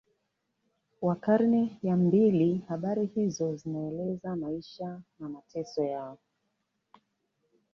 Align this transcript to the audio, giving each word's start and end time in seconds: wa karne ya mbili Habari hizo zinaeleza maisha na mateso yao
wa 1.01 1.15
karne 1.15 1.79
ya 1.83 1.95
mbili 1.97 2.65
Habari 2.67 3.05
hizo 3.05 3.55
zinaeleza 3.55 4.35
maisha 4.35 5.01
na 5.19 5.29
mateso 5.29 5.83
yao 5.83 6.17